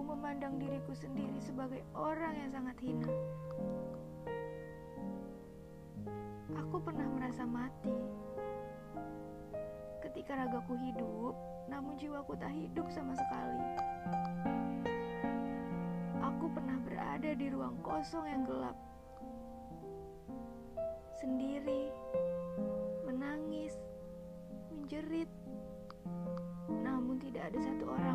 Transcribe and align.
aku 0.00 0.16
memandang 0.16 0.56
diriku 0.56 0.96
sendiri 0.96 1.36
sebagai 1.44 1.84
orang 1.92 2.32
yang 2.32 2.48
sangat 2.56 2.72
hina. 2.80 3.12
Aku 6.56 6.80
pernah 6.80 7.04
merasa 7.04 7.44
mati. 7.44 7.92
Ketika 10.00 10.40
ragaku 10.40 10.72
hidup, 10.80 11.36
namun 11.68 12.00
jiwaku 12.00 12.32
tak 12.40 12.48
hidup 12.48 12.88
sama 12.88 13.12
sekali. 13.12 13.60
Aku 16.24 16.48
pernah 16.48 16.80
berada 16.80 17.36
di 17.36 17.52
ruang 17.52 17.76
kosong 17.84 18.24
yang 18.24 18.48
gelap 18.48 18.80
sendiri, 21.20 21.92
menangis, 23.04 23.76
menjerit. 24.72 25.28
Namun 26.72 27.20
tidak 27.20 27.52
ada 27.52 27.58
satu 27.60 27.84
orang 27.84 28.09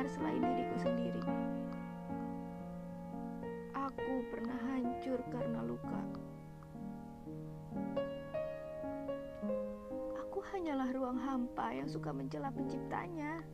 mendengar 0.00 0.16
selain 0.16 0.40
diriku 0.40 0.76
sendiri. 0.80 1.22
Aku 3.76 4.14
pernah 4.32 4.56
hancur 4.72 5.20
karena 5.28 5.60
luka. 5.60 6.00
Aku 10.24 10.40
hanyalah 10.56 10.88
ruang 10.96 11.20
hampa 11.20 11.76
yang 11.76 11.84
suka 11.84 12.16
mencela 12.16 12.48
penciptanya. 12.48 13.44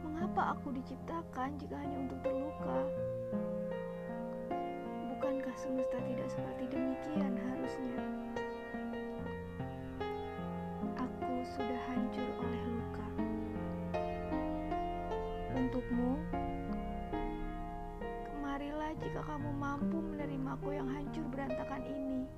Mengapa 0.00 0.56
aku 0.56 0.72
diciptakan 0.72 1.60
jika 1.60 1.76
hanya 1.84 2.08
untuk 2.08 2.16
terluka? 2.24 2.80
Bukankah 5.12 5.56
semesta 5.60 6.00
tidak 6.00 6.28
seperti 6.32 6.64
demikian 6.72 7.36
harusnya? 7.44 8.00
Aku 10.96 11.28
sudah 11.44 11.80
hancur 11.92 12.28
oleh 12.40 12.63
Untukmu, 15.64 16.20
kemarilah 18.28 18.92
jika 19.00 19.24
kamu 19.24 19.48
mampu 19.56 19.96
menerimaku 19.96 20.76
yang 20.76 20.84
hancur 20.92 21.24
berantakan 21.32 21.80
ini. 21.88 22.28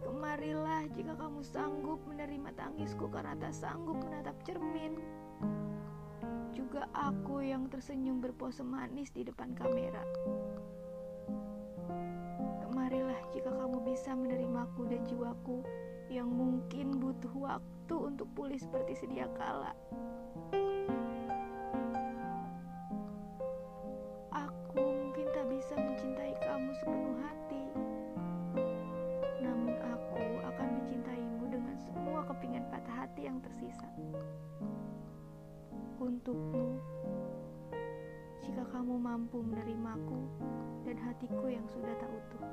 Kemarilah 0.00 0.88
jika 0.96 1.12
kamu 1.12 1.44
sanggup 1.44 2.00
menerima 2.08 2.56
tangisku 2.56 3.04
karena 3.12 3.36
tak 3.36 3.52
sanggup 3.52 4.00
menatap 4.00 4.32
cermin. 4.48 4.96
Juga 6.56 6.88
aku 6.96 7.44
yang 7.44 7.68
tersenyum 7.68 8.24
berpose 8.24 8.64
manis 8.64 9.12
di 9.12 9.20
depan 9.20 9.52
kamera. 9.52 10.00
Kemarilah 12.64 13.20
jika 13.36 13.52
kamu 13.52 13.92
bisa 13.92 14.16
menerimaku 14.16 14.88
dan 14.88 15.04
jiwaku 15.04 15.60
yang 16.08 16.32
mungkin 16.32 16.96
butuh 16.96 17.36
waktu 17.36 17.92
untuk 18.00 18.24
pulih 18.32 18.56
seperti 18.56 18.96
sedia 18.96 19.28
kala. 19.36 19.76
yang 33.22 33.38
tersisa. 33.38 33.86
Untukmu, 36.02 36.82
jika 38.42 38.66
kamu 38.74 38.98
mampu 38.98 39.38
menerimaku 39.38 40.26
dan 40.82 40.98
hatiku 40.98 41.46
yang 41.46 41.62
sudah 41.70 41.94
tak 42.02 42.10
utuh. 42.10 42.46